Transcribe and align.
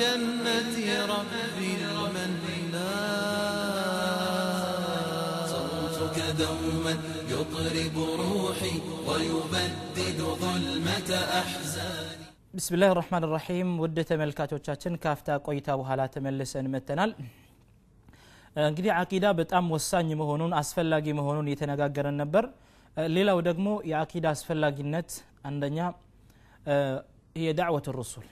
جنة 0.00 0.76
ربي 1.14 1.70
المنان 4.12 5.46
صوتك 5.54 6.18
دوما 6.40 6.94
يطرب 7.32 7.96
روحي 8.22 8.74
ويبدد 9.08 10.18
ظلمة 10.42 11.10
أحزاني 11.40 12.22
بسم 12.58 12.72
الله 12.76 12.90
الرحمن 12.94 13.22
الرحيم 13.28 13.68
ውድ 13.82 13.96
ተመልካቾቻችን 14.10 14.92
ካፍታ 15.04 15.28
ቆይታ 15.46 15.68
በኋላ 15.80 16.00
ተመልሰን 16.14 16.66
መተናል 16.74 17.10
እንግዲህ 18.68 18.92
አቂዳ 19.00 19.26
በጣም 19.40 19.64
ወሳኝ 19.76 20.08
መሆኑን 20.22 20.52
አስፈላጊ 20.60 21.06
መሆኑን 21.20 21.46
እየተነጋገረን 21.50 22.16
ነበር 22.22 22.44
ሌላው 23.16 23.38
ደግሞ 23.48 23.68
የአቂዳ 23.92 24.26
አስፈላጊነት 24.36 25.10
አንደኛ 25.50 25.78
የዳዕወት 27.44 27.86
ሩሱል 27.98 28.26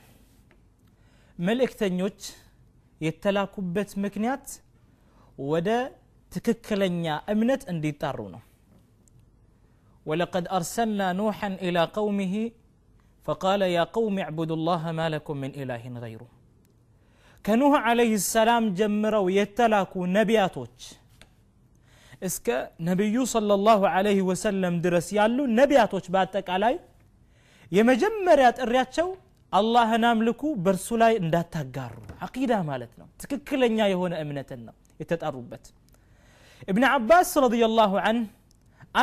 መልእክተኞች 1.48 2.20
የተላኩበት 3.06 3.90
ምክንያት 4.04 4.46
ወደ 5.52 5.70
ትክክለኛ 6.32 7.06
እምነት 7.34 7.64
እንዲጣሩ 7.74 8.20
ነው 8.36 8.44
ولقد 10.10 10.46
أرسلنا 10.58 11.08
نوحا 11.22 11.50
إلى 11.66 11.82
قومه 11.98 12.36
فقال 13.26 13.62
يا 13.78 13.84
قوم 13.98 14.16
اعبدوا 14.26 14.58
الله 14.60 14.84
ما 15.00 15.08
لكم 15.14 15.36
من 15.44 15.52
إله 15.62 15.84
غيره 16.04 16.30
ከኑህ 17.46 17.74
ዓለይህ 17.88 18.14
ሰላም 18.36 18.64
ጀምረው 18.78 19.26
የተላኩ 19.40 19.94
ነቢያቶች 20.18 20.78
እስከ 22.28 22.48
ነቢዩ 22.88 23.16
صለ 23.34 23.50
ላሁ 23.68 23.82
ወሰለም 24.30 24.76
ድረስ 24.86 25.08
ያሉ 25.18 25.38
ነቢያቶች 25.60 26.06
በአጠቃላይ 26.14 26.76
የመጀመሪያ 27.72 28.48
ጥሪያቸው 28.60 29.08
አላህን 29.54 30.04
አምልኩ 30.12 30.42
በእርሱ 30.64 30.88
ላይ 31.02 31.14
እንዳታጋሩ 31.22 31.96
አቂዳ 32.28 32.54
ማለት 32.70 32.94
ነው 33.00 33.08
ትክክለኛ 33.24 33.78
የሆነ 33.92 34.14
እምነትን 34.24 34.62
ነው 34.68 34.76
የተጠሩበት 35.02 35.66
እብን 36.72 36.86
አባስ 36.96 37.32
ረዲየላሁ 37.46 37.94
አን 38.10 38.20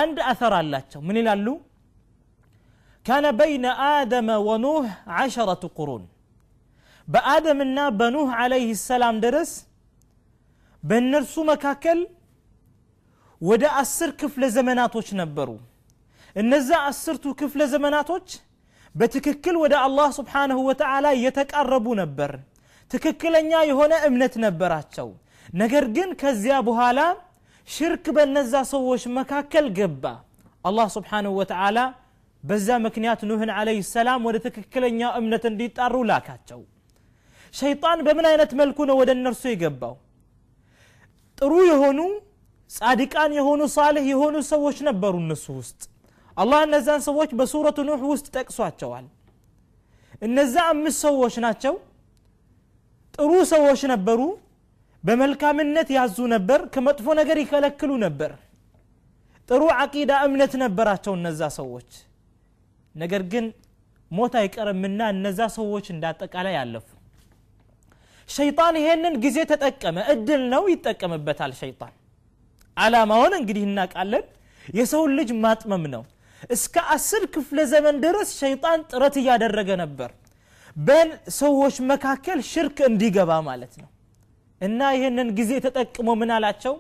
አንድ 0.01 0.19
አثر 0.33 0.53
አላቸው 0.61 1.01
ምን 1.09 1.19
ይላሉ 1.23 1.47
كان 3.07 3.25
بين 3.43 3.65
آدم 3.99 4.29
ونوح 4.49 4.85
عشرة 5.19 5.63
قرون 5.79 6.05
በአደምና 7.09 7.79
በኑህ 7.99 8.29
አለይህ 8.43 8.71
ሰላም 8.89 9.17
ድረስ 9.25 9.51
በእነርሱ 10.83 11.35
መካከል 11.53 11.99
ወደ 13.41 13.65
አስር 13.83 14.11
ክፍለ 14.21 14.43
ዘመናቶች 14.57 15.09
ነበሩ 15.21 15.49
እነዛ 16.37 16.71
አስርቱ 16.91 17.25
ክፍለ 17.41 17.61
ዘመናቶች 17.75 18.29
በትክክል 18.96 19.56
ወደ 19.64 19.74
አላህ 19.86 20.08
ስብሓንሁ 20.20 20.60
ወተዓላ 20.70 21.08
እየተቃረቡ 21.18 21.88
ነበር 22.02 22.32
ትክክለኛ 22.92 23.52
የሆነ 23.70 23.94
እምነት 24.08 24.36
ነበራቸው 24.46 25.10
ነገር 25.54 25.86
ግን 25.96 26.10
ከዚያ 26.22 26.56
በኋላ 26.68 27.00
ሽርክ 27.68 28.06
በነዛ 28.18 28.54
ሰዎች 28.74 29.04
መካከል 29.18 29.66
ገባ 29.80 30.04
አላህ 30.66 30.88
ስብሓንሁ 30.96 31.32
ወተዓላ 31.40 31.80
በዛ 32.44 32.68
ምክንያት 32.86 33.22
ኑህን 33.30 33.52
አለይህ 33.58 33.86
ሰላም 33.96 34.26
ወደ 34.28 34.38
ትክክለኛ 34.46 35.02
እምነት 35.20 35.44
እንዲጣሩ 35.50 35.96
ላካቸው 36.10 36.62
ሸይጣን 37.54 38.00
በምን 38.08 38.26
አይነት 38.32 38.52
መልኩ 38.60 38.78
ነው 38.90 38.96
ወደ 39.02 39.12
እነርሱ 39.18 39.44
የገባው 39.52 39.96
ጥሩ 41.38 41.54
የሆኑ 41.72 42.00
ጻድቃን 42.72 43.32
የሆኑ 43.40 43.62
ሳልህ 43.76 44.06
የሆኑ 44.12 44.36
ሰዎች 44.52 44.78
ነበሩ 44.88 45.14
እነሱ 45.24 45.46
ውስጥ 45.60 45.82
አላህ 46.37 46.61
እነዛን 46.67 47.01
ሰዎች 47.07 47.31
በሱረቱ 47.39 47.79
ኑህ 47.89 48.03
ውስጥ 48.13 48.27
ጠቅሷቸዋል። 48.37 49.07
እነዛ 50.23 50.55
አምስት 50.73 50.99
ሰዎች 51.07 51.35
ናቸው። 51.45 51.75
ጥሩ 53.15 53.33
ሰዎች 53.53 53.81
ነበሩ። 53.93 54.21
በመልካምነት 55.05 55.89
ያዙ 55.97 56.17
ነበር። 56.35 56.61
ከመጥፎ 56.75 57.07
ነገር 57.21 57.37
ይከለክሉ 57.43 57.91
ነበር። 58.05 58.33
ጥሩ 59.49 59.63
አቂዳ 59.83 60.13
እምነት 60.27 60.53
ነበራቸው 60.63 61.13
እነዛ 61.19 61.43
ሰዎች። 61.59 61.91
ነገር 62.95 63.23
ግን 63.33 63.45
ሞት 64.11 64.35
አይቀርምና 64.41 65.01
እነዛ 65.15 65.41
ሰዎች 65.57 65.87
እንዳጠቃላይ 65.95 66.57
አለፉ። 66.63 66.89
ሸይጣን 68.29 68.75
ይሄንን 68.81 69.15
ጊዜ 69.25 69.39
ተጠቀመ። 69.51 69.97
እድል 70.13 70.43
ነው 70.53 70.63
ይጠቀምበታል 70.73 71.53
ሸይጣን። 71.61 71.93
አላማውን 72.77 73.33
እንግዲህ 73.41 73.65
እናውቃለን። 73.69 74.25
የሰውን 74.75 75.13
ልጅ 75.19 75.31
ማጥመም 75.45 75.85
ነው 75.95 76.03
እስከ 76.51 76.75
አስር 76.95 77.23
ክፍለ 77.35 77.59
ዘመን 77.73 77.97
ድረስ 78.05 78.31
ሸይጣን 78.41 78.81
ጥረት 78.91 79.15
እያደረገ 79.21 79.71
ነበር። 79.83 80.11
በሰዎች 80.77 81.77
መካከል 81.91 82.39
ሽርክ 82.51 82.79
እንዲገባ 82.89 83.31
ማለት 83.49 83.75
ነው። 83.83 83.89
እና 84.61 84.81
ይህንን 84.97 85.29
ጊዜ 85.39 85.53
ተጠቅሞ 85.67 86.09
ምን 86.21 86.31
አላቸው? 86.37 86.75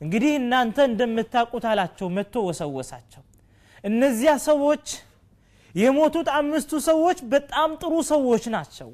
እንግዲህ 0.00 0.32
እናንተ 0.40 0.76
እንደምታውቁት 0.90 1.64
አላቸው 1.72 2.06
መጥቶ 2.16 2.34
ወሰወሳቸው። 2.48 3.22
እነዚያ 3.84 4.32
ሰዎች 4.48 4.86
የሞቱት 5.74 6.28
አምስቱ 6.38 6.72
ሰዎች 6.88 7.18
በጣም 7.32 7.70
ጥሩ 7.82 7.92
ሰዎች 8.10 8.44
ናቸው። 8.54 8.88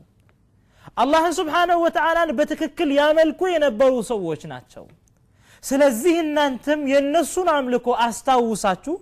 አላህን 0.97 1.35
ስብሓንሁ 1.39 1.77
ወተዓላን 1.85 2.31
በትክክል 2.39 2.91
ያመልኩ 2.99 3.41
የነበሩ 3.53 3.93
ሰዎች 4.11 4.43
ናቸው። 4.53 4.85
ስለዚህ 5.65 6.15
እናንተም 6.25 6.81
የእነሱን 6.93 7.49
አምልኮ 7.57 7.89
አስታውሳችሁ 8.07 8.95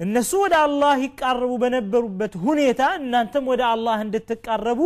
እነሱ 0.00 0.30
ወደ 0.42 0.54
አላህ 0.64 0.94
ይቃረቡ 1.04 1.52
በነበሩበት 1.62 2.32
ሁኔታ 2.44 2.82
እናንተም 3.00 3.44
ወደ 3.52 3.62
አላህ 3.72 3.98
እንድትቃረቡ 4.04 4.80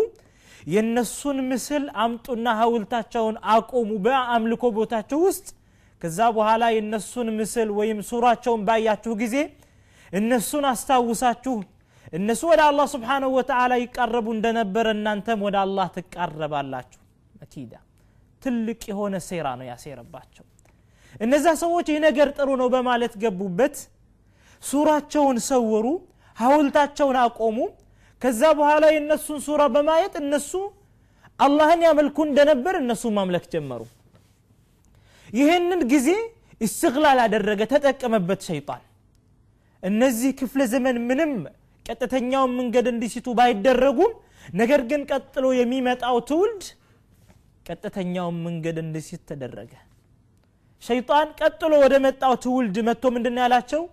የእነሱን 0.66 1.38
ምስል 1.50 1.84
አምጡና 2.04 2.46
ሀውልታቸውን 2.58 3.36
አቆሙ 3.52 3.90
በአምልኮ 4.06 4.64
ቦታቸው 4.78 5.20
ውስጥ። 5.26 5.46
ከዛ 6.02 6.18
በኋላ 6.36 6.64
የእነሱን 6.74 7.28
ምስል 7.38 7.68
ወይም 7.78 7.98
ሱራቸውን 8.08 8.62
ባያችሁ 8.68 9.14
ጊዜ 9.22 9.36
እነሱን 10.12 10.64
አስታውሳችሁ 10.70 11.54
እነሱ 12.12 12.42
ወደ 12.50 12.60
አላህ 12.68 12.86
ስብሓንሁ 12.92 13.30
ወተዓላ 13.38 13.72
ይቃረቡ 13.82 14.26
እንደነበረ 14.36 14.86
እናንተም 14.96 15.40
ወደ 15.46 15.56
አላህ 15.64 15.86
ትቃረባላችሁ። 15.96 17.00
መኪዳ 17.34 17.72
ትልቅ 18.42 18.80
የሆነ 18.90 19.14
ሴራ 19.26 19.46
ነው 19.60 19.66
ያሴረባቸው። 19.70 20.44
እነዛ 21.20 21.46
ሰዎች 21.62 21.86
ይህ 21.92 22.00
ነገር 22.06 22.28
ጥሩ 22.36 22.48
ነው 22.60 22.68
በማለት 22.74 23.12
ገቡበት 23.22 23.76
ሱራቸውን 24.63 25.37
ሰወሩ 25.49 25.87
ሀውልታቸውን 26.37 27.17
አቆሙ 27.23 27.57
ከዛ 28.21 28.41
በኋላ 28.59 28.85
የእነሱን 28.93 29.39
ሱራ 29.47 29.61
በማየት 29.73 30.13
እነሱ 30.21 30.51
አላህን 31.39 31.81
ያመልኩ 31.87 32.17
እንደነበር 32.27 32.75
እነሱ 32.81 33.03
ማምለክ 33.17 33.45
ጀመሩ 33.53 33.81
ይህንን 35.29 35.81
ጊዜ 35.93 36.09
እስትግላል 36.61 37.19
አደረገ 37.25 37.61
ተጠቀመበት 37.71 38.41
ሸይጣን 38.49 38.81
እነዚህ 39.83 40.31
ክፍለ 40.39 40.61
ዘመን 40.73 40.97
ምንም 41.09 41.31
ቀጥተኛውን 41.85 42.51
መንገድ 42.59 42.85
እንዲስቱ 42.91 43.27
ባይደረጉም 43.39 44.11
ነገር 44.59 44.81
ግን 44.91 45.01
ቀጥሎ 45.11 45.45
የሚመጣው 45.59 46.17
ትውልድ 46.29 46.63
ቀጥተኛውን 47.65 48.37
መንገድ 48.45 48.77
እንዲስት 48.83 49.21
ተደረገ 49.29 49.73
ሸይጣን 50.83 51.27
ቀጥሎ 51.41 51.73
ወደ 51.83 51.95
መጣው 52.05 52.33
ትውልድ 52.45 52.77
መጥቶ 52.87 53.11
ምንድን 53.15 53.37
ያላቸው 53.43 53.83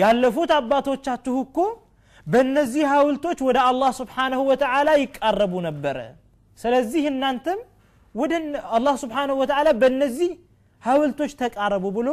ያለፉት 0.00 0.50
አባቶቻችሁ 0.58 1.34
እኮ 1.46 1.58
በእነዚህ 2.26 2.84
ሀውልቶች 2.92 3.38
ወደ 3.46 3.58
አላህ 3.68 3.90
ስብሓንሁ 4.00 4.40
ወተዓላ 4.50 4.90
ይቃረቡ 5.02 5.52
ነበረ 5.68 5.98
ስለዚህ 6.58 7.04
እናንተም 7.12 7.60
ወደ 8.14 8.32
አላህ 8.76 8.94
ስብሓንሁ 9.02 9.34
ወተዓላ 9.42 9.68
በእነዚህ 9.80 10.30
ሀውልቶች 10.82 11.32
ተቃረቡ 11.42 11.84
ብሎ 11.96 12.08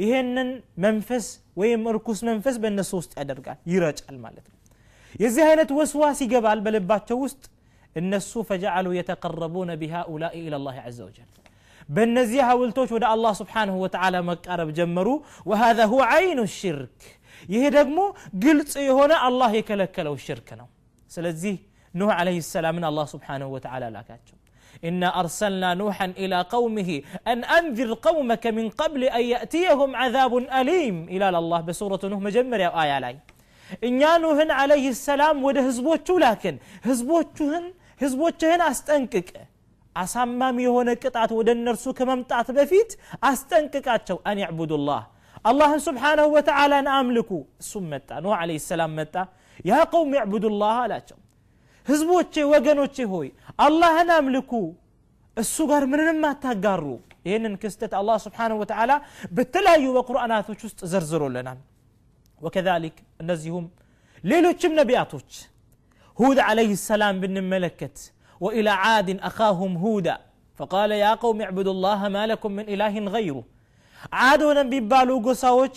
ይሄንን 0.00 0.50
መንፈስ 0.84 1.24
ወይም 1.60 1.82
እርኩስ 1.90 2.20
መንፈስ 2.28 2.54
በእነሱ 2.62 2.92
ውስጥ 3.00 3.12
ያደርጋል 3.20 3.58
ይረጫል 3.72 4.16
ማለት 4.24 4.46
ነው 4.46 4.58
የዚህ 5.14 5.42
አይነት 5.48 5.70
ወስዋስ 5.78 6.20
ይገባል 6.24 6.60
በልባቸው 6.64 7.18
ውስጥ 7.24 7.42
እነሱ 7.96 8.32
ፈጀዓሉ 8.48 8.86
የተቀረቡነ 8.96 9.70
ቢሃኡላኢ 9.82 10.36
ኢላላህ 10.46 10.76
ዘ 10.90 11.00
ወጀል 11.08 11.28
بنزيها 11.89 12.53
ولتوش 12.53 12.91
ودا 12.91 13.13
الله 13.13 13.33
سبحانه 13.33 13.75
وتعالى 13.83 14.21
مقرب 14.21 14.73
جمرو 14.73 15.23
وهذا 15.45 15.85
هو 15.85 16.01
عين 16.01 16.39
الشرك 16.39 17.19
يهدمو 17.49 18.15
قلت 18.43 18.77
هنا 18.77 19.27
الله 19.27 19.51
يكلك 19.59 19.99
لو 19.99 20.15
شركنا 20.15 20.65
سلزيه 21.07 21.57
نوح 21.95 22.15
عليه 22.19 22.37
السلام 22.37 22.75
من 22.75 22.85
الله 22.85 23.05
سبحانه 23.05 23.47
وتعالى 23.47 23.89
لا 23.89 23.99
لكاتشو 23.99 24.35
إنا 24.83 25.19
أرسلنا 25.19 25.73
نوحا 25.73 26.05
إلى 26.05 26.41
قومه 26.41 27.01
أن 27.27 27.43
أنذر 27.43 27.93
قومك 27.93 28.47
من 28.47 28.69
قبل 28.69 29.03
أن 29.03 29.23
يأتيهم 29.33 29.95
عذاب 29.95 30.37
أليم 30.37 31.03
إلى 31.03 31.29
الله 31.29 31.61
بسورة 31.61 31.99
نوح 32.03 32.19
مجمر 32.19 32.59
يا 32.59 32.83
آية 32.83 32.91
علي 32.91 33.17
إن 33.83 34.21
نوح 34.21 34.37
عليه 34.61 34.89
السلام 34.89 35.43
وده 35.43 35.61
هزبوتشو 35.67 36.17
لكن 36.17 36.57
هزبوتشو 36.83 37.45
هن 37.53 37.65
هزبوتشو 38.01 38.47
هن 38.47 38.61
أستنكك 38.61 39.27
አሳማሚ 39.96 40.58
የሆነ 40.66 40.90
ቅጣት 41.02 41.30
ወደ 41.38 41.48
እነርሱ 41.56 41.84
ከመምጣት 41.98 42.48
በፊት 42.56 42.90
አስጠንቅቃቸው 43.30 44.18
አን 44.28 44.38
ያዕቡዱላህ 44.44 45.02
አላህን 45.50 45.80
ስብሓንሁ 45.86 46.26
ወተዓላን 46.36 46.86
አምልኩ 46.94 47.30
እሱም 47.62 47.84
መጣ 47.92 48.10
ኑህ 48.24 48.34
አለይህ 48.40 48.62
ሰላም 48.68 48.92
መጣ 49.00 49.14
ያ 49.64 49.80
ቀውም 49.92 50.12
ያዕቡዱላህ 50.18 50.76
አላቸው 50.84 51.18
ህዝቦቼ 51.86 52.34
ወገኖቼ 52.52 52.96
ሆይ 53.12 53.28
አላህን 53.66 54.10
አምልኩ 54.16 54.52
እሱ 55.36 55.56
ጋር 55.70 55.84
ምንንም 55.92 56.22
አታጋሩ 56.28 56.84
ይህንን 57.28 57.54
ክስተት 57.62 57.92
አላህ 58.00 58.16
ስብሓንሁ 58.24 58.56
ወተዓላ 58.62 58.92
በተለያዩ 59.36 59.86
በቁርአናቶች 59.96 60.60
ውስጥ 60.66 60.80
ዘርዝሮልናል 60.92 61.60
ወከዛሊክ 62.40 62.96
እነዚሁም 63.22 63.66
ሌሎችም 64.24 64.72
ነቢያቶች 64.80 65.30
ሁድ 66.18 66.38
ዓለይህ 66.48 66.76
ሰላም 66.88 67.16
ብንመለከት 67.22 67.96
ወኢላ 68.40 68.68
ዓድን 68.86 69.18
አኻሁም 69.28 69.74
ሁዳ 69.82 70.08
ፈቃለ 70.58 70.90
ያ 71.02 71.08
ቀውም 71.22 71.38
ዕቡዱ 71.48 71.68
ላህ 71.84 72.00
ማ 72.14 72.24
ለኩም 72.30 72.52
ምን 72.58 72.66
ኢላህን 72.74 73.06
ገይሩ 73.14 73.36
ዓድ 74.24 74.40
ሆነ 74.48 74.58
የሚባሉ 74.66 75.10
ጎሳዎች 75.26 75.76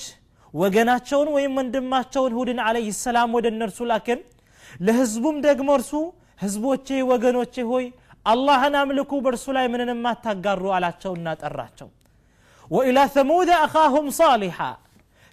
ወገናቸውን 0.53 1.29
ወይም 1.35 1.53
ወንድማቸውን 1.59 2.33
ሁድን 2.37 2.59
ዓለይህ 2.65 2.95
ሰላም 3.05 3.31
ወደ 3.37 3.47
እነርሱ 3.53 3.79
ላክን 3.91 4.19
ለህዝቡም 4.79 5.37
ደግሞ 5.47 5.69
እርሱ 5.79 5.91
ህዝቦቼ 6.41 6.87
ወገኖቼ 7.11 7.55
ሆይ 7.71 7.85
አላህን 8.25 8.75
አምልኩ 8.81 9.11
በእርሱ 9.25 9.45
ላይ 9.57 9.65
ምንንም 9.73 10.01
አታጋሩ 10.11 10.63
አላቸውና 10.77 11.27
ጠራቸው 11.41 11.89
ወኢላ 12.71 12.99
ተሙድ 13.15 13.49
አኻሁም 13.59 14.07
ሳሊሓ 14.19 14.57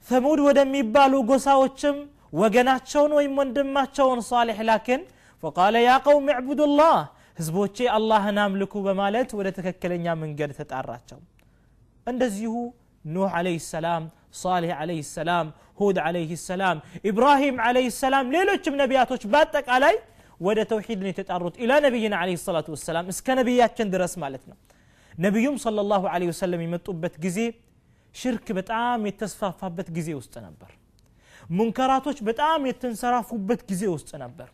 ተሙድ 0.07 0.41
ወደሚባሉ 0.47 1.13
ጎሳዎችም 1.31 1.97
ወገናቸውን 2.41 3.13
ወይም 3.19 3.35
ወንድማቸውን 3.41 4.21
ሳሊሕ 4.31 4.59
ላክን 4.71 5.03
ፈቃለ 5.43 5.75
ያ 5.87 5.93
ቀውም 6.07 6.27
ዕቡዱላህ 6.39 6.95
ህዝቦቼ 7.40 7.78
አላህን 7.96 8.38
አምልኩ 8.44 8.74
በማለት 8.88 9.30
ወደ 9.40 9.48
ትክክለኛ 9.58 10.16
መንገድ 10.24 10.52
ተጣራቸው 10.60 11.20
እንደዚሁ 12.08 12.54
ኑህ 13.06 13.34
አለህ 13.40 13.58
ሰላም 13.74 14.04
ሳሌሕ 14.42 14.72
አለህ 14.82 15.00
ሰላም 15.18 15.48
ሁድ 15.80 15.98
አለህ 16.08 16.32
ሰላም 16.50 16.78
ኢብራሂም 17.10 17.58
አለህ 17.68 17.88
ሰላም 18.02 18.26
ሌሎችም 18.36 18.76
ነቢያቶች 18.82 19.24
በአጠቃላይ 19.34 19.96
ወደ 20.40 20.60
ተውሒድ 20.72 21.00
ነው 21.04 21.10
የተጣሩት 21.12 21.56
ኢላ 21.64 21.72
ነቢይን 21.86 22.14
አለ 22.20 22.36
ሰላቱ 22.44 22.68
ወሰላም 22.76 23.08
እስከ 23.14 23.36
ነቢያችን 23.40 23.88
ድረስ 23.96 24.14
ማለት 24.24 24.44
ነው 24.52 24.58
ነቢዩም 25.20 25.56
صለ 25.64 25.80
ላሁ 25.92 26.04
ለ 26.22 26.28
ወሰለም 26.32 26.62
የመጡበት 26.66 27.16
ጊዜ 27.26 27.40
ሽርክ 28.16 28.48
በጣም 28.60 29.00
የተስፋፋበት 29.10 29.88
ጊዜ 29.98 30.10
ውስጥ 30.20 30.36
ነበር 30.46 30.72
ሙንከራቶች 31.58 32.18
በጣም 32.30 32.68
የተንሰራፉበት 32.70 33.62
ጊዜ 33.72 33.84
ውስጥ 33.96 34.12
ነበር 34.24 34.50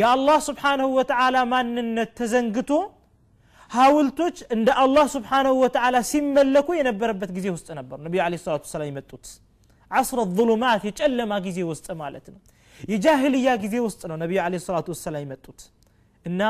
يا 0.00 0.08
الله 0.16 0.38
سبحانه 0.48 0.86
وتعالى 0.98 1.40
ما 1.52 1.60
نتزنقتو. 1.98 2.80
هاولتوش 3.76 4.36
عند 4.52 4.68
الله 4.84 5.04
سبحانه 5.16 5.52
وتعالى 5.62 5.98
سمى 6.12 6.42
لكو 6.54 6.72
ينبر 6.80 7.08
ربت 7.12 7.30
جزي 7.36 7.50
وسط 7.54 7.68
نبر. 7.78 7.96
عليه 8.26 8.38
الصلاة 8.40 8.62
والسلام 8.64 8.88
يمتوت. 8.92 9.26
عصر 9.96 10.18
الظلمات 10.26 10.82
يجعل 10.88 11.18
ما 11.30 11.38
جزي 11.46 11.62
وسط 11.70 11.88
يجاهل 12.92 13.34
يا 13.46 13.54
جزي 13.62 13.80
وسط 13.86 14.02
النبي 14.06 14.36
عليه 14.46 14.58
الصلاة 14.62 14.86
والسلام 14.92 15.22
يمتوت. 15.26 15.60
إن 16.28 16.40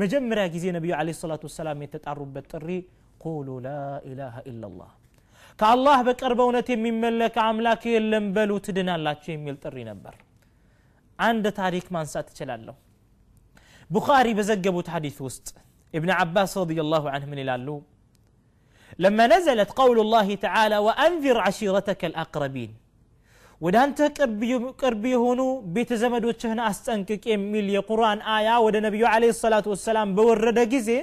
مجمرة 0.00 0.46
جزي 0.54 0.68
نبي 0.76 0.90
عليه 1.00 1.14
الصلاة 1.16 1.42
والسلام 1.46 1.76
يتتعرب 1.84 2.28
بالتري 2.34 2.78
قولوا 3.24 3.58
لا 3.66 3.80
إله 4.10 4.34
إلا 4.50 4.66
الله. 4.70 4.90
كالله 5.60 5.98
بك 6.08 6.20
أربونة 6.28 6.68
من 6.84 6.94
ملك 7.04 7.34
عملاك 7.46 7.82
يلن 7.94 8.26
بلو 8.36 8.56
تدنا 8.66 8.92
الله 8.96 9.16
يميل 9.28 9.56
تري 9.64 9.84
نبر. 9.90 10.14
عند 11.24 11.52
تاريخ 11.60 11.84
من 11.94 12.04
ساتشلالو 12.04 12.74
بخاري 13.94 14.32
بزقبو 14.38 14.80
تحديث 14.88 15.16
وسط 15.26 15.46
ابن 15.98 16.10
عباس 16.10 16.52
رضي 16.62 16.78
الله 16.84 17.04
عنه 17.10 17.26
من 17.32 17.38
الالو 17.44 17.76
لما 19.04 19.24
نزلت 19.34 19.70
قول 19.80 20.00
الله 20.00 20.28
تعالى 20.46 20.78
وانذر 20.86 21.36
عشيرتك 21.46 22.04
الاقربين 22.10 22.70
ودانت 23.64 24.02
كربي 24.80 25.14
بيتزمد 25.16 25.74
بيت 25.74 25.92
زمد 26.02 26.24
وتشهنا 26.28 26.62
استنكك 26.70 27.24
ميل 27.52 27.68
قران 27.88 28.18
ايا 28.36 28.56
ود 28.64 28.76
نبي 28.86 29.02
عليه 29.14 29.30
الصلاه 29.36 29.66
والسلام 29.72 30.08
بورد 30.18 30.58
جزي 30.72 30.98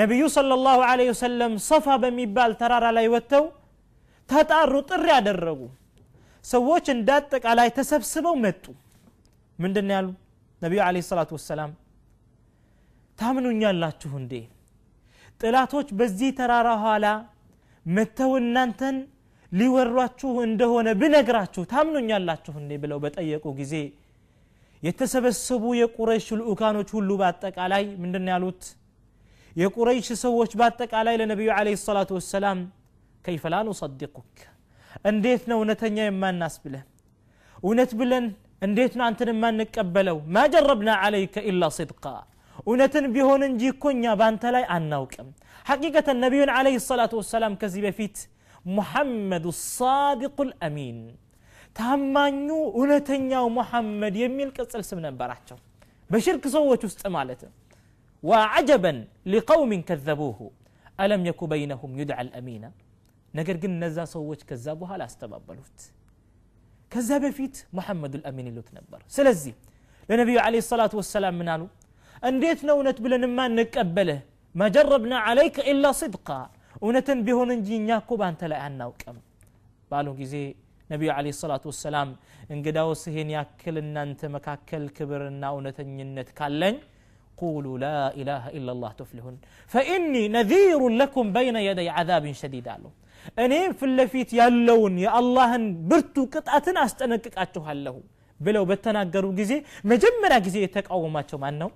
نبي 0.00 0.22
صلى 0.36 0.54
الله 0.58 0.78
عليه 0.90 1.08
وسلم 1.14 1.50
صفى 1.70 1.94
بميبال 2.02 2.52
ترار 2.60 2.84
على 2.90 3.00
يوتو 3.08 3.44
تتعرض 4.28 4.88
الرياد 4.98 5.26
الرغو 5.34 5.68
سووش 6.52 6.86
اندات 6.94 7.46
على 7.50 7.62
يتسبسبوا 7.68 8.36
متو 8.44 8.72
ምንድን 9.59 9.89
ያሉ 9.95 10.07
ነቢዩ 10.61 10.79
አለ 10.85 10.97
ሰላቱ 11.09 11.31
ወሰላም 11.37 11.71
ታምኑኛላችሁ 13.19 14.11
እንዴ 14.21 14.33
ጥላቶች 15.41 15.87
በዚህ 15.99 16.29
ተራራ 16.37 16.69
ኋላ 16.83 17.05
መተው 17.85 18.31
እናንተን 18.41 18.97
ሊወሯችሁ 19.51 20.31
እንደሆነ 20.47 20.89
ብነግራችሁ 21.01 21.61
ታምኑኛላችሁ 21.71 22.53
እንዴ 22.61 22.73
ብለው 22.83 22.97
በጠየቁ 23.03 23.45
ጊዜ 23.59 23.75
የተሰበሰቡ 24.83 25.63
የቁረይሽ 25.79 26.27
ልኡካኖች 26.39 26.89
ሁሉ 26.97 27.09
በአጠቃላይ 27.21 27.83
ምንድን 28.03 28.27
ያሉት 28.33 28.61
የቁረይሽ 29.55 30.07
ሰዎች 30.23 30.51
በአጠቃላይ 30.59 31.15
ለነቢዩ 31.21 31.49
አለ 31.57 31.69
ሰላቱ 31.85 32.11
ወሰላም 32.19 32.59
ከይፈ 33.25 33.45
ላ 33.53 33.57
ኑሰድቁክ 33.67 34.35
እንዴት 35.09 35.43
ነው 35.49 35.57
እውነተኛ 35.59 35.97
የማናስብለህ 36.07 36.83
እውነት 37.63 37.91
ብለን 37.99 38.25
እንዴት 38.66 38.92
ነው 38.98 39.04
አንተን 39.08 39.30
የማንቀበለው 39.32 40.18
ማጀረብና 40.36 40.90
አለይከ 41.06 41.42
ኢላ 41.50 41.64
ስድቃ 41.78 42.04
እውነትን 42.66 43.06
ቢሆን 43.14 43.42
እንጂ 43.50 43.62
እኮ 43.74 43.84
እኛ 43.94 44.04
በአንተ 44.20 44.52
ላይ 44.56 44.64
አናውቅም 44.76 45.28
ሐቂቀተን 45.66 46.18
ነቢዩን 46.24 46.50
አለህ 46.58 46.76
ሰላቱ 46.90 47.12
ወሰላም 47.20 47.54
ከዚህ 47.62 47.82
በፊት 47.86 48.16
ሙሐመዱ 48.76 49.46
ሳዲቁ 49.76 50.36
ልአሚን 50.50 50.98
ታማኙ 51.76 52.48
እውነተኛው 52.78 53.46
ሙሐመድ 53.58 54.14
የሚል 54.22 54.48
ቅጽል 54.56 54.82
ስም 54.90 55.00
ነበራቸው 55.08 55.58
በሽርክ 56.10 56.46
ሰዎች 56.56 56.82
ውስጥ 56.90 57.02
ማለት 57.18 57.42
ነው 57.48 57.52
وعجبا 58.22 58.92
لقوم 59.34 59.70
كذبوه 59.88 60.38
ألم 61.04 61.20
يكن 61.30 61.46
بينهم 61.54 61.90
يدعى 62.00 62.22
الأمينة 62.26 62.68
نجر 63.36 63.56
قلنا 63.62 63.88
ذا 63.96 64.04
سووش 64.12 64.40
كذابوها 64.48 64.94
لا 65.00 65.04
استبابلوت 65.10 65.78
ከዛ 66.94 67.10
በፊት 67.24 67.54
ሙሐመዱ 67.76 68.12
ልአሚን 68.22 68.46
ይሉት 68.50 68.68
ነበር 68.78 69.00
ስለዚህ 69.16 69.54
ለነቢዩ 70.08 70.36
ለ 70.54 70.60
ሰላቱ 70.72 70.92
ወሰላም 71.00 71.34
ምን 71.40 71.48
አሉ 71.54 71.62
እንዴት 72.30 72.60
ነው 72.68 72.74
እውነት 72.78 72.98
ብለን 73.04 73.24
ማንቀበልህ 73.38 74.20
መጀረብና 74.54 75.14
አለይከ 75.28 75.56
ኢላ 75.72 75.86
ስድቃ 76.00 76.28
እውነትን 76.84 77.18
ቢሆን 77.26 77.50
እንጂ 77.56 77.68
እኛ 77.80 77.90
እኮ 78.02 78.12
በአንተ 78.20 78.42
ላይ 78.52 78.60
አናውቅም 78.66 79.18
ባሉ 79.90 80.08
ጊዜ 80.20 80.34
ነቢዩ 80.92 81.10
ለ 81.26 81.32
ሰላቱ 81.42 81.64
ወሰላም 81.72 82.08
እንግዳውስ 82.54 83.02
ይሄን 83.10 83.30
ያክል 83.36 83.76
እናንተ 83.84 84.30
መካከል 84.36 84.84
ክብርና 84.98 85.44
እውነተኝነት 85.56 86.30
ካለኝ 86.40 86.76
قولوا 87.42 87.76
لا 87.84 87.98
إله 88.20 88.42
إلا 88.58 88.70
الله 88.76 88.90
تفلحون 89.00 89.36
فإني 89.72 90.22
نذير 90.36 90.80
لكم 91.00 91.24
بين 91.38 91.56
يدي 91.68 91.88
عذاب 91.98 92.24
شديد 92.42 92.68
قالوا 92.68 92.92
እኔ 93.44 93.52
ፊት 93.78 93.92
ለፊት 93.98 94.30
ያለውን 94.40 94.94
የአላህን 95.04 95.64
ብርቱ 95.90 96.16
ቅጣትን 96.34 96.76
አስጠነቅቃችኋለሁ 96.84 97.96
ብለው 98.40 98.64
በተናገሩ 98.70 99.26
ጊዜ 99.40 99.52
መጀመሪያ 99.90 100.38
ጊዜ 100.46 100.56
የተቃወማቸው 100.64 101.38
ማን 101.44 101.56
ነው 101.62 101.70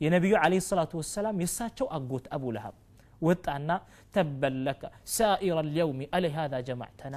የነቢዩ 0.00 0.34
አለ 0.42 0.54
ሰላቱ 0.68 0.92
ወሰላም 1.00 1.36
የእሳቸው 1.42 1.86
አጎት 1.96 2.26
አቡ 2.36 2.44
ለሃብ 2.56 2.74
ወጣና 3.22 3.70
ተበለከ 4.14 4.82
ሳኢረ 5.14 5.58
ልየውሚ 5.68 6.00
አለ 6.16 6.24
ሃዛ 6.36 6.54
ጀማዕተና 6.68 7.16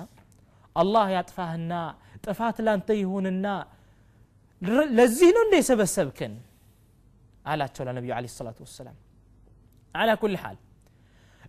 አላህ 0.75 1.05
ያጥፋህና 1.15 1.73
ጥፋት 2.25 2.57
ላንተ 2.67 2.89
ይሁንና 3.01 3.47
ለዚህ 4.97 5.29
ነው 5.35 5.43
እንደ 5.47 5.55
የሰበሰብክን 5.61 6.33
አላቸው 7.45 7.83
ለነቢዩ 7.87 8.13
አለ 8.17 8.25
ሰላቱ 8.37 8.59
ወሰላም 8.67 8.97
አላ 9.95 10.09
ኩል 10.23 10.35
ሓል 10.43 10.57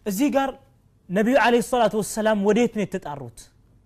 እዚህ 0.06 0.28
ጋር 0.36 0.50
ነቢዩ 1.10 1.36
አለ 1.44 1.54
ሰላቱ 1.68 1.94
ወሰላም 2.00 2.38
ወዴት 2.48 2.72
ነው 2.76 2.84
የተጣሩት? 2.84 3.38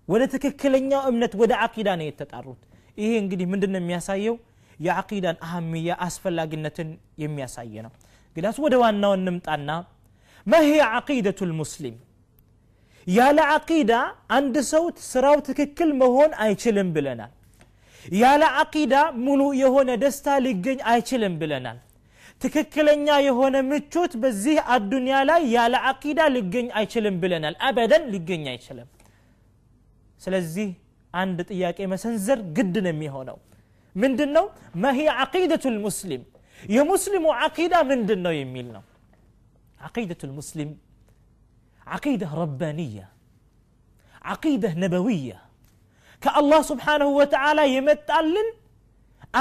ወደ 0.09 0.23
ትክክለኛው 0.35 1.03
እምነት 1.11 1.33
ወደ 1.41 1.53
አቂዳ 1.65 1.89
ነው 2.01 2.07
የተጣሩት። 2.09 2.61
ይሄ 2.99 3.11
እንግዲህ 3.23 3.47
ምንድን 3.53 3.71
ነው 3.75 3.81
የሚያሳየው? 3.83 4.35
የአቂዳን 4.79 5.37
አህምያ 5.47 5.89
አስፈላጊነትን 6.07 6.89
የሚያሳይ 7.23 7.75
ነው። 7.87 7.93
ግዳስ 8.37 8.57
ወደ 8.65 8.75
ዋናው 8.83 9.13
እንምጣና 9.19 9.71
መሄ 10.47 10.69
አቂደቱ 10.91 11.41
ልሙስሊም 11.51 11.97
ያለ 13.07 13.39
አቂዳ 13.55 13.93
አንድ 14.37 14.55
ሰው 14.73 14.85
ስራው 15.09 15.39
ትክክል 15.49 15.91
መሆን 16.03 16.31
አይችልም 16.45 16.89
ብለናል። 16.97 17.33
ያለ 18.05 18.45
አቂዳ 18.63 18.95
ሙሉ 19.25 19.43
የሆነ 19.63 19.91
ደስታ 20.03 20.37
ሊገኝ 20.47 20.79
አይችልም 20.93 21.35
ብለናል 21.41 21.79
ትክክለኛ 22.42 23.08
የሆነ 23.28 23.56
ምቾት 23.70 24.14
በዚህ 24.24 24.58
አዱንያ 24.76 25.16
ላይ 25.30 25.42
ያለ 25.56 25.76
አቂዳ 25.90 26.20
ሊገኝ 26.36 26.68
አይችልም 26.80 27.16
ብለናል 27.24 27.56
አበደን 27.68 28.04
ሊገኝ 28.14 28.44
አይችልም 28.54 28.88
ስለዚህ 30.22 30.70
አንድ 31.14 31.38
ጥያቄ 31.52 31.80
መሰንዘር 31.94 32.40
ግድ 32.58 32.76
ነው 32.86 32.92
የሚሆነው 32.94 33.38
ምንድን 33.96 34.32
ነው 34.38 34.46
መሂ 34.84 35.00
አቂደቱ 35.24 35.66
ልሙስሊም 35.76 36.24
የሙስሊሙ 36.76 37.26
አቂዳ 37.48 37.76
ምንድን 37.92 38.22
ነው 38.28 38.36
የሚል 38.42 38.70
ነው 38.78 38.84
عقيدة 39.88 40.22
المسلم 40.24 40.70
عقيدة 41.88 42.30
ربانية 42.36 43.06
عقيدة 44.32 44.70
نبوية 44.84 45.38
كالله 46.24 46.60
سبحانه 46.72 47.08
وتعالى 47.20 47.64
يمتعلن 47.76 48.48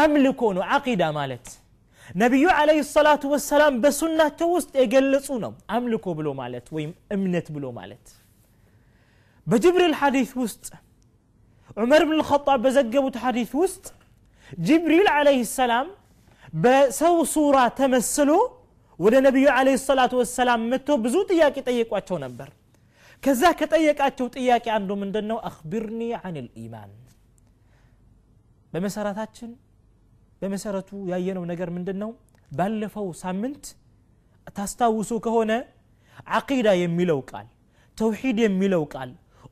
አምልኮ 0.01 0.41
ነው 0.57 0.63
አቂዳ 0.77 1.03
ማለት 1.19 1.47
ነቢዩ 2.23 2.45
ዓለይሂ 2.59 2.81
ሰላቱ 2.97 3.23
ወሰላም 3.33 3.75
በሱናቸው 3.83 4.49
ውስጥ 4.57 4.71
የገለጹ 4.81 5.29
ነው 5.45 5.53
አምልኮ 5.77 6.07
ብሎ 6.19 6.29
ማለት 6.41 6.67
ወይም 6.77 6.93
እምነት 7.17 7.47
ብሎ 7.57 7.65
ማለት 7.79 8.05
በጅብሪል 9.47 9.95
ሐዲስ 10.01 10.31
ውስጥ 10.43 10.67
ዑመር 11.77 12.03
ብን 12.09 12.17
ልኸጣብ 12.21 12.61
በዘገቡት 12.65 13.17
ሐዲስ 13.25 13.51
ውስጥ 13.63 13.85
ጅብሪል 14.67 15.09
ዓለይሂ 15.17 15.41
ሰላም 15.59 15.89
በሰው 16.57 17.17
ሱራ 17.35 17.57
ተመስሎ 17.81 18.31
ወደ 18.99 19.15
ነቢዩ 19.27 19.47
ዓለይሂ 19.57 19.77
ሰላቱ 19.89 20.13
ወሰላም 20.23 20.61
መጥቶ 20.73 20.97
ብዙ 21.05 21.17
ጥያቄ 21.33 21.57
ጠየቋቸው 21.69 22.17
ነበር 22.25 22.49
ከዛ 23.23 23.43
ከጠየቃቸው 23.61 24.27
ጥያቄ 24.37 24.67
አንዱ 24.77 24.91
ምንድን 25.03 25.27
ነው 25.31 25.39
አክቢርኒ 25.51 26.01
አን 26.21 26.37
ልኢማን 26.47 26.91
በመሰረታችን 28.73 29.51
በመሰረቱ 30.43 30.91
ያየነው 31.13 31.45
ነገር 31.53 31.69
ምንድን 31.77 31.99
ነው 32.03 32.11
ባለፈው 32.51 33.09
ሳምንት 33.23 33.65
ታስታውሱ 34.57 35.13
ከሆነ 35.27 35.53
ዓቂዳ 36.37 36.69
የሚለው 36.83 37.19
ቃል 37.31 37.47
ተውሒድ 37.99 38.39
የሚለው 38.45 38.83
ቃል 38.95 39.11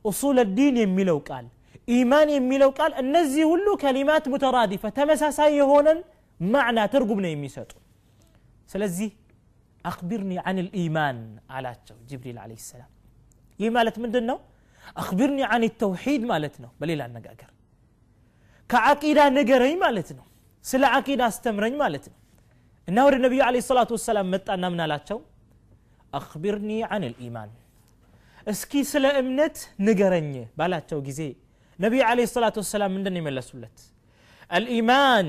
ኡሱል 0.09 0.37
ዲን 0.57 0.75
የሚለው 0.83 1.19
ቃል 1.29 1.45
ኢማን 1.95 2.29
የሚለው 2.35 2.69
ቃል 2.79 2.91
እነዚህ 3.03 3.43
ሁሉ 3.51 3.67
ከሊማት 3.81 4.25
ሙተራዲፈ 4.33 4.83
ተመሳሳይ 4.97 5.51
የሆነን 5.59 5.99
ማዕና 6.39 6.79
ትርጉም 6.93 7.19
ነው 7.25 7.31
የሚሰጡ 7.33 7.71
ስለዚህ 8.71 9.09
አክቢርኒ 9.85 10.31
አን 10.49 10.57
ልኢማን 10.65 11.19
አላቸው 11.57 11.97
ጅብሪል 12.09 12.37
አለ 12.43 12.53
ሰላም 12.69 12.89
ይህ 13.59 13.69
ማለት 13.77 13.95
ምንድን 14.03 14.25
ነው 14.31 14.37
አክቢርኒ 15.01 15.39
አን 15.53 15.63
ተውሒድ 15.81 16.23
ማለት 16.31 16.55
ነው 16.63 16.71
በሌላ 16.81 17.01
አነጋገር 17.09 17.51
ከዓቂዳ 18.69 19.19
ንገረኝ 19.37 19.75
ማለት 19.85 20.09
ነው 20.17 20.25
ስለ 20.64 20.82
አቂድ 20.96 21.20
አስተምረኝ 21.26 21.74
ማለት 21.82 22.04
ነው 22.10 22.16
እና 22.88 22.98
ወደ 23.06 23.14
ነቢዩ 23.24 23.40
አለ 23.46 23.56
ሰላቱ 23.68 23.90
ወሰላም 23.96 24.26
መጣና 24.34 24.64
ምን 24.72 24.80
አላቸው 24.84 25.18
አክቢርኒ 26.12 26.70
አን 26.94 27.04
ልኢማን 27.12 27.50
እስኪ 28.46 28.72
ስለ 28.90 29.06
እምነት 29.20 29.56
ንገረኝ 29.86 30.30
ባላቸው 30.58 31.00
ጊዜ 31.08 31.20
ነቢዩ 31.78 32.02
አለ 32.10 32.20
ሰላቱ 32.34 32.56
ወሰላም 32.64 32.90
ምንድን 32.96 33.16
የመለሱለት 33.20 33.78
አልኢማን 34.50 35.28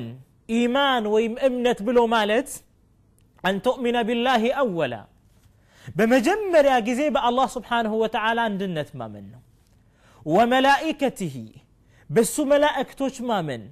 ኢማን 0.57 1.03
ወይም 1.13 1.33
እምነት 1.47 1.79
ብሎ 1.87 1.99
ማለት 2.15 2.49
አን 3.43 3.57
ተؤሚነ 3.65 3.97
ቢላህ 4.09 4.43
አወላ 4.63 4.95
በመጀመሪያ 5.95 6.73
ጊዜ 6.87 7.01
በአላህ 7.15 7.47
ስብሓንሁ 7.55 7.93
ወተዓላ 8.03 8.39
አንድነት 8.49 8.89
ማመን 8.99 9.25
ነው 9.33 9.41
ወመላኢከትህ 10.25 11.33
በሱ 12.09 12.35
መላእክቶች 12.51 13.15
ማመን 13.29 13.63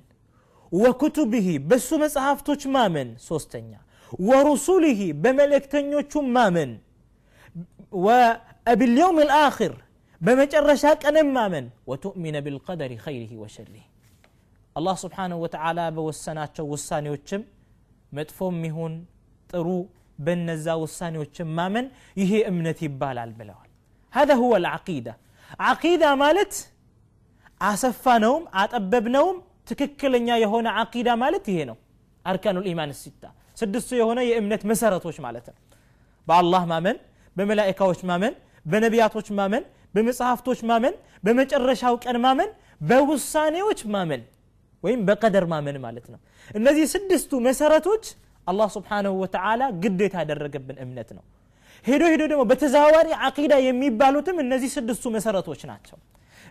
ወኩቱብህ 0.72 1.46
በሱ 1.70 1.88
መጽሐፍቶች 2.04 2.62
ማመን 2.76 3.08
ሶስተኛ 3.28 3.70
ወሩሱልህ 4.28 5.00
በመልእክተኞቹ 5.22 6.12
ማመን 6.36 6.72
وباليوم 8.04 9.16
الآخر 9.26 9.72
በመጨረሻ 10.20 10.84
ቀንም 11.02 11.28
ማመን 11.36 11.66
ወቱእሚነ 11.90 12.36
ቢልቀደሪ 12.44 12.92
ኸይሪህ 13.04 13.32
ወሸሪህ 13.42 13.84
አላህ 14.76 14.94
ስብሓንሁ 15.04 15.36
ወተዓላ 15.44 15.80
በወሰናቸው 15.96 16.64
ውሳኔዎችም 16.72 17.42
መጥፎም 18.12 18.58
ይሁን 18.68 18.94
ጥሩ 19.50 19.68
በነዛ 20.18 20.66
ውሳኔዎችም 20.84 21.48
ማመን 21.58 21.86
ይሄ 22.20 22.32
እምነት 22.50 22.78
ይባላል 22.86 23.30
ብለዋል 23.38 23.70
هذا 24.14 24.34
هو 24.42 24.52
العقيدة 24.62 25.12
عقيدة 25.66 26.08
ማለት 26.24 26.52
አሰፋነውም 27.60 28.44
አጠበብነውም 28.62 29.36
ትክክለኛ 29.71 30.29
የሆነ 30.43 30.67
አቂዳ 30.81 31.09
ማለት 31.21 31.45
ይሄ 31.51 31.59
ነው። 31.69 31.77
አርካኑ 32.25 32.57
ልኢማን 32.65 32.91
ሲታ 32.99 33.23
ስድስቱ 33.57 33.89
የሆነ 33.99 34.19
የእምነት 34.27 34.63
መሰረቶች 34.71 35.17
ማለት 35.25 35.45
ነው። 35.49 35.57
በአላህ 36.27 36.63
ማመን 36.71 36.97
በመላይካዎች 37.35 38.01
ማመን 38.09 38.33
በነቢያቶች 38.65 39.27
ማመን 39.37 39.63
በመጽሐፍቶች 39.95 40.59
ማመን 40.69 40.93
በመጨረሻው 41.23 41.95
ቀን 42.03 42.17
ማመን 42.25 42.49
በውሳኔዎች 42.81 43.79
ማመን 43.93 44.21
ወይም 44.83 44.99
በቀደር 45.07 45.45
ማመን 45.51 45.77
ማለት 45.83 46.05
ነው። 46.13 46.19
እነዚህ 46.51 46.85
ስድስቱ 46.93 47.41
መሰረቶች 47.47 48.05
አላህ 48.47 48.67
ስብሓንሁ 48.75 49.11
ወተዓላ 49.23 49.63
ግዴታ 49.83 50.15
ያደረገብን 50.23 50.77
እምነት 50.85 51.09
ነው። 51.17 51.23
ሄዶ 51.85 52.03
ሄዶ 52.11 52.23
ደግሞ 52.31 52.43
በተዘዋዋሪ 52.49 53.09
አቂዳ 53.27 53.53
የሚባሉትም 53.65 54.37
እነዚህ 54.43 54.69
ስድስቱ 54.75 55.05
መሰረቶች 55.15 55.61
ናቸው 55.69 55.97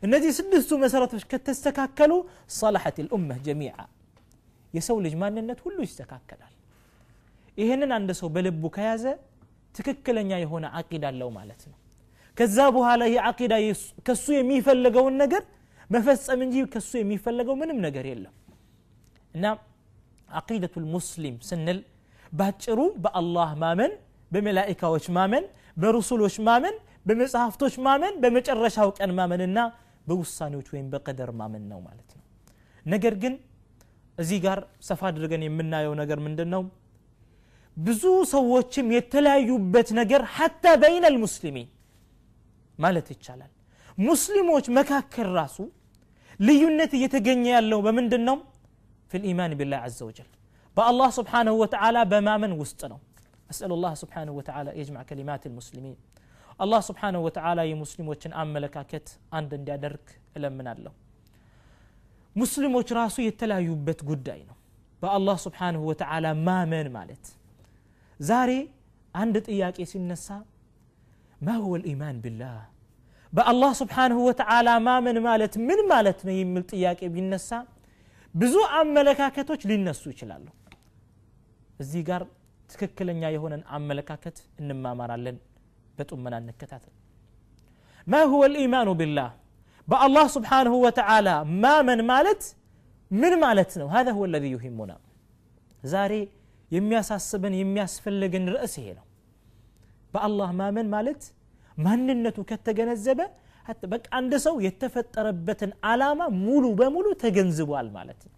እነዚህ 0.03 0.31
ስድስቱ 0.39 0.71
መሰረቶች 0.83 1.23
ከተስተካከሉ 1.31 2.11
ሰላሐት 2.57 2.97
ልኡመህ 3.05 3.39
ጀሚዓ 3.47 3.75
የሰው 4.73 4.97
ልጅ 5.05 5.13
ማንነት 5.21 5.59
ሁሉ 5.65 5.77
ይስተካከላል 5.87 6.53
ይህንን 7.57 7.91
አንድ 7.97 8.09
ሰው 8.19 8.29
በልቡ 8.35 8.63
ከያዘ 8.75 9.03
ትክክለኛ 9.75 10.31
የሆነ 10.41 10.65
አቂዳ 10.79 11.05
አለው 11.11 11.29
ማለት 11.37 11.61
ነው 11.69 11.77
ከዛ 12.37 12.57
በኋላ 12.75 13.03
ይህ 13.11 13.19
አቂዳ 13.29 13.53
ከሱ 14.07 14.25
የሚፈልገውን 14.37 15.15
ነገር 15.23 15.43
መፈጸም 15.89 16.39
እንጂ 16.45 16.55
ከሱ 16.73 16.91
የሚፈለገው 16.99 17.55
ምንም 17.61 17.79
ነገር 17.87 18.05
የለም 18.11 18.33
እና 19.33 19.45
አቂደቱ 20.39 20.75
ልሙስሊም 20.83 21.35
ስንል 21.49 21.79
ባጭሩ 22.31 22.79
በአላህ 23.03 23.49
ማመን 23.63 23.91
በመላኢካዎች 24.31 25.05
ማመን 25.17 25.43
በሩሱሎች 25.77 26.35
ማመን 26.47 26.75
በመጽሐፍቶች 27.07 27.73
ማመን 27.87 28.13
በመጨረሻው 28.23 28.89
ቀን 28.97 29.11
ማመንና 29.19 29.59
በውሳኔዎች 30.09 30.67
ወይም 30.73 30.87
በቀደር 30.93 31.29
ማመን 31.41 31.63
ነው 31.71 31.79
ማለት 31.87 32.09
ነው 32.17 32.23
ነገር 32.85 33.13
ግን 33.23 33.35
እዚህ 34.17 34.39
ጋር 34.45 34.59
ሰፋ 34.89 35.01
አድርገን 35.11 35.45
የምናየው 35.47 35.93
ነገር 36.01 36.19
ምንድን 36.25 36.49
ነው 36.55 36.63
ብዙ 37.77 38.03
ሰዎችም 38.35 38.87
የተለያዩበት 38.97 39.89
ነገር 39.99 40.21
ሐታ 40.35 40.65
በይነ 40.83 41.05
ልሙስሊሚን 41.15 41.69
ማለት 42.79 43.07
ይቻላል 43.15 43.51
ሙስሊሞች 43.97 44.65
መካከል 44.79 45.27
ራሱ 45.39 45.57
ልዩነት 46.39 46.91
እየተገኘ 46.99 47.43
ያለው 47.57 47.79
በምንድን 47.87 48.23
ነው 48.29 48.37
في 49.11 49.15
الإيمان 49.21 49.51
بالله 49.59 49.77
عز 49.77 49.99
وجل 50.07 50.29
بالله 50.77 51.09
سبحانه 51.19 51.53
وتعالى 51.63 52.01
بمامن 52.11 52.51
وسطنا 52.61 52.97
أسأل 53.51 53.71
الله 53.77 53.93
سبحانه 54.03 54.31
وتعالى 54.39 54.69
يجمع 54.81 54.99
كلمات 55.09 55.43
المسلمين 55.49 55.97
الله 56.63 56.81
سبحانه 56.89 57.19
وتعالى 57.27 57.61
يمسلم 57.71 58.05
وچن 58.11 58.31
አመለካከት 58.41 59.05
አንድ 59.37 59.51
እንዲያደርግ 59.59 60.05
እለምናለሁ 60.37 60.93
ሙስሊሞች 62.35 62.87
ራሱ 62.99 63.15
የተለያዩበት 63.27 63.99
ጉዳይ 64.09 64.39
ነው 64.49 64.55
በአላህ 65.01 65.37
ስብሓንሁ 65.45 65.81
ወተዓላ 65.89 66.25
ማመን 66.47 66.87
ማለት 66.97 67.25
ዛሬ 68.19 68.51
አንድ 69.13 69.35
ጥያቄ 69.49 69.77
ሲነሳ 69.91 70.27
ማ 71.47 71.55
ሁወ 71.63 71.73
ልኢማን 71.83 72.17
ቢላህ 72.25 72.57
በአላህ 73.33 73.71
ስብሓንሁ 73.81 74.17
ወተዓላ 74.29 74.69
ማመን 74.87 75.17
ማለት 75.27 75.53
ምን 75.67 75.79
ማለት 75.93 76.19
ነው 76.27 76.35
የሚል 76.41 76.63
ጥያቄ 76.73 77.01
ቢነሳ 77.15 77.49
ብዙ 78.35 78.55
አመለካከቶች 78.81 79.61
ሊነሱ 79.71 80.03
ይችላሉ 80.13 80.45
እዚህ 81.83 82.01
ጋር 82.09 82.21
ትክክለኛ 82.69 83.23
የሆነን 83.35 83.63
አመለካከት 83.77 84.37
እንማማራለን 84.61 85.37
በጡመና 85.99 86.35
እንከታተል 86.41 86.93
ማ 88.07 88.21
ሁወ 88.31 88.43
ልኢማኑ 88.53 88.89
ቢላህ 89.01 89.29
በአላህ 89.87 90.25
ስብሓንሁ 90.35 90.73
ወተዓላ 90.85 91.29
ማመን 91.63 92.01
ማለት 92.13 92.43
ምን 93.11 93.33
ማለት 93.45 93.71
ነው 93.79 93.87
هذا 93.95 94.11
هو 94.17 94.23
الذي 94.29 94.49
يهمنا 94.55 94.97
ዛሬ 95.93 96.13
የሚያሳስበን 96.71 97.53
የሚያስፈልገን 97.61 98.45
ርዕስ 98.53 98.73
ይሄ 98.79 98.87
ነው 98.99 99.05
በአላህ 100.13 100.49
ማመን 100.59 100.87
ማለት 100.95 101.21
ማንነቱ 101.77 102.37
ከተገነዘበ 102.49 103.19
በቃ 103.93 104.05
አንድ 104.19 104.33
ሰው 104.45 104.55
የተፈጠረበትን 104.65 105.71
አላማ 105.91 106.21
ሙሉ 106.45 106.65
በሙሉ 106.79 107.07
ተገንዝቧል 107.23 107.87
ማለት 107.97 108.19
ነው 108.27 108.33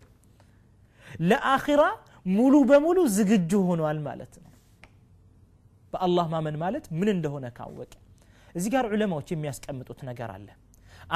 ለአኺራ 1.29 1.83
ሙሉ 2.37 2.53
በሙሉ 2.69 2.99
ዝግጁ 3.17 3.51
ሆኗል 3.69 3.97
ማለት 4.07 4.33
ነው 4.43 4.50
በአላህ 5.93 6.25
ማመን 6.33 6.55
ማለት 6.63 6.85
ምን 6.99 7.09
እንደሆነ 7.15 7.45
ካወቀ 7.57 7.93
እዚህ 8.55 8.69
ጋር 8.75 8.85
ዑለማዎች 8.91 9.29
የሚያስቀምጡት 9.33 9.99
ነገር 10.09 10.29
አለ 10.35 10.47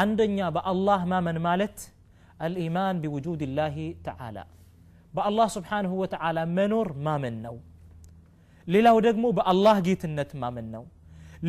አንደኛ 0.02 0.38
በአላህ 0.56 1.02
ማመን 1.12 1.38
ማለት 1.48 1.78
አልኢማን 2.46 3.00
ቢውጁድ 3.04 3.42
ላህ 3.58 3.76
ተዓላ 4.08 4.38
በአላህ 5.14 5.48
ስብሓንሁ 5.56 5.92
ወተዓላ 6.04 6.40
መኖር 6.58 6.90
ማመን 7.08 7.36
ነው 7.46 7.56
ሌላው 8.68 8.98
ደግሞ 9.08 9.26
በአላህ 9.38 9.78
ጌትነት 9.88 10.32
ማመን 10.42 10.68
ነው 10.76 10.84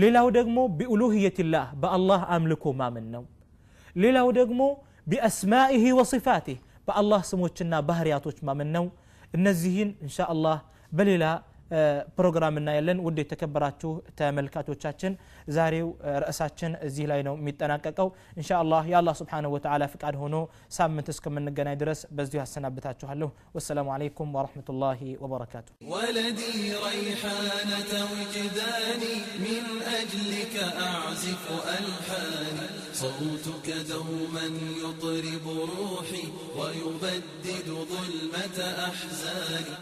ሌላው 0.03 0.27
ደግሞ 0.39 0.59
ቢኡሉህየትላህ 0.79 1.67
በአላህ 1.83 2.21
አምልኮ 2.37 2.65
ማመን 2.81 3.07
ነው 3.15 3.25
ሌላው 3.97 4.29
ደግሞ 4.39 4.61
ቢአስማኢህ 5.07 5.85
ወሲፋቲህ 5.99 6.59
በአላህ 6.89 7.21
ስሞችና 7.31 7.75
ባህርያቶች 7.89 8.39
ማመን 8.49 8.71
ነው 8.77 8.85
እነዚህን 9.37 9.91
እንሻ 10.05 10.19
አላህ 10.35 10.57
በሌላ 10.93 11.25
ፕሮግራም 12.17 12.57
እናያለን 12.61 12.99
ውድ 13.05 13.19
የተከበራችሁ 13.21 13.91
ተመልካቾቻችን 14.19 15.13
ዛሬው 15.57 15.87
ርዕሳችን 16.23 16.73
እዚህ 16.87 17.05
ላይ 17.11 17.21
ነው 17.29 17.35
የሚጠናቀቀው 17.39 18.09
እንሻ 18.39 18.51
አላህ 18.63 18.83
የአላህ 18.93 19.15
ስብሓንሁ 19.21 19.51
ወተዓላ 19.55 19.87
ፍቃድ 19.95 20.17
ሆኖ 20.23 20.37
ሳምንት 20.79 21.09
እስከምንገናኝ 21.15 21.77
ድረስ 21.83 22.01
በዚሁ 22.19 22.39
ያሰናብታችኋለሁ 22.43 23.29
ወሰላሙ 23.57 23.89
አለይኩም 23.97 24.35
ወረሕመቱላሂ 24.39 25.01
ወበረካቱ 25.25 25.69
ولدي 25.93 26.59
ريحانة 26.89 27.93
وجداني 28.13 29.15
من 29.47 29.65
أجلك 30.01 30.55
أعزف 30.89 31.45
ألحاني 31.77 32.67
صوتك 33.03 33.67
دوما 33.91 34.47
يطرب 34.83 35.47
روحي 35.73 36.25
ويبدد 36.59 37.69
ظلمة 37.93 38.59
أحزاني 38.89 39.75